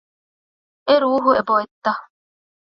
[0.87, 1.93] އެ ރޫޙު އެބަ އޮތްތަ؟